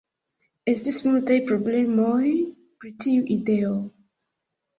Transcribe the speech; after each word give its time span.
Estis 0.71 0.95
multaj 1.07 1.37
problemoj 1.49 2.25
pri 2.81 2.93
tiu 3.05 3.29
ideo. 3.37 3.77